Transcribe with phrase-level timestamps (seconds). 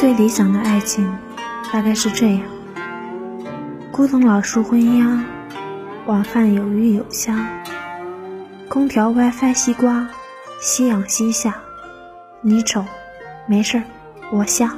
[0.00, 1.14] 最理想的爱情，
[1.70, 2.40] 大概是这样：
[3.92, 5.22] 古藤老树昏鸦，
[6.06, 7.36] 晚饭有鱼有虾，
[8.66, 10.08] 空调 WiFi 西瓜，
[10.58, 11.54] 夕阳西下。
[12.40, 12.82] 你丑，
[13.46, 13.84] 没事儿，
[14.32, 14.74] 我瞎。